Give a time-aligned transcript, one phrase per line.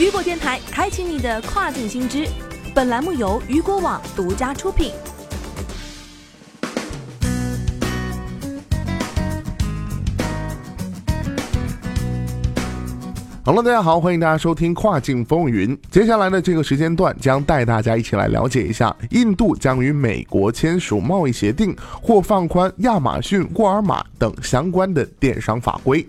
[0.00, 2.26] 雨果电台开启你的跨境新知。
[2.74, 4.92] 本栏目由雨果网独家出品。
[13.44, 15.78] 好了，大家好，欢迎大家收听跨境风云。
[15.90, 26.08] 接下来的这个时间段将带大家一起来了解一下，印度将与美国签署贸易协定或放宽亚马逊、沃尔玛等相关的电商法规。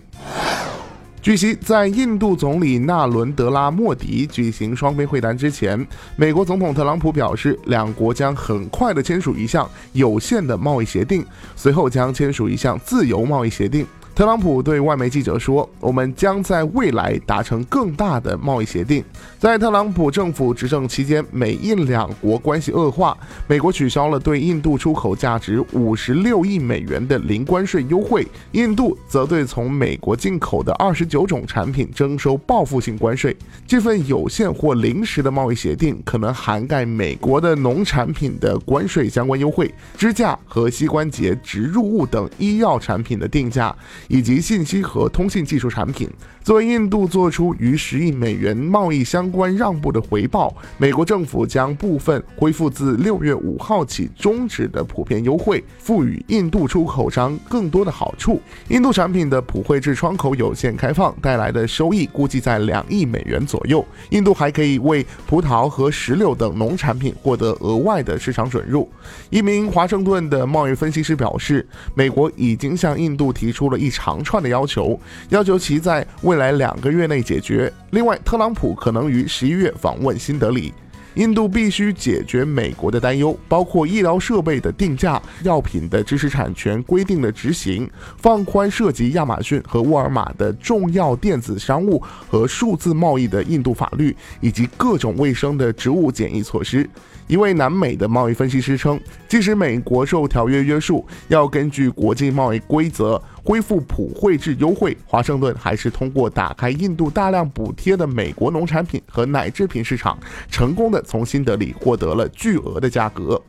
[1.22, 11.24] 据悉，在印度总理纳伦德拉莫迪举行双边会谈之前，美国总统特朗普表示，两国将很快的签署一项有限的贸易协定，
[11.56, 13.86] 随后将签署一项自由贸易协定。
[14.14, 19.04] 特朗普对外媒记者说：“我们将在未来达成更大的贸易协定。”
[19.40, 33.36] 在特朗普政府执政期间，美印两国关系恶化，美国取消了对印度出口价值五十六亿美元的零关税优惠，印度则对从美国进口的二十九种产品征收报复性关税。
[33.66, 43.74] 这份有限或临时的贸易协定可能涵盖美国的农产品的关税相关优惠、支架和膝关节植入物等医药产品的定价。
[44.08, 46.10] 以及信息和通信技术产品。
[46.44, 58.42] 作为印度做出逾十亿美元贸易相关让步的回报，美国政府将部分恢复自六月五号起终止的普遍优惠，赋予印度出口商更多的好处。
[58.70, 63.86] 印度产品的普惠制窗口有限开放带来的收益估计在两亿美元左右。
[64.10, 68.90] 印度还可以为葡萄和石榴等农产品获得额外的市场准入。
[69.30, 75.00] 一名华盛顿的贸易分析师表示，美国已经向印度提出了一长串的要求，
[75.30, 76.08] 要求其在。
[76.24, 77.72] 未来两个月内解决。
[77.90, 80.74] 另外，特朗普可能于十一月访问新德里。
[81.16, 96.90] 印度必须解决美国的担忧，包括医疗设备的定价、药品的知识产权规定的执行、放宽涉及亚马逊和沃尔玛的重要电子商务和数字贸易的印度法律，以及各种卫生的植物检疫措施。
[97.28, 110.18] 一位南美的贸易分析师称，即使美国受条约约束，要根据国际贸易规则恢复普惠制优惠，华盛顿还是通过打开印度大量补贴的美国农产品和奶制品市场，
[110.50, 113.42] 成功的从新德里获得了巨额的价格。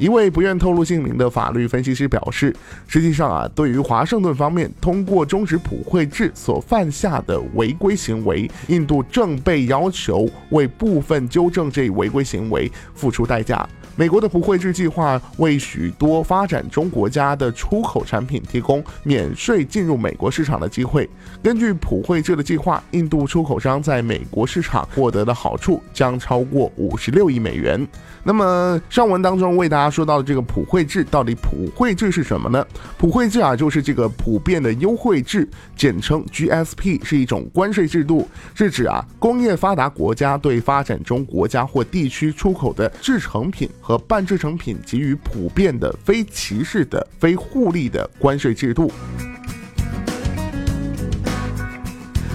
[0.00, 2.56] 一位不愿透露姓名的法律分析师表示，
[2.88, 13.68] 实际上啊，对于华盛顿方面通过终止普惠制所犯下的违规行为，印度正被要求为部分纠正这一违规行为付出代价。
[13.94, 21.06] 美国的普惠制计划为许多发展中国家的出口产品提供免税进入美国市场的机会。
[21.42, 27.86] 根据普惠制的计划，印度出口商在美国市场获得的好处将超过五十六亿美元。
[28.22, 32.64] 那么上文当中为大家说到的这个普惠制，到底普惠制是什么呢？
[32.96, 48.90] 普惠制啊，就是这个普遍的优惠制，简称 GSP，是一种关税制度，是指啊工业发达国家对发展中国家或地区出口的制成品和半制成品给予普遍的、非歧视的、非互利的关税制度。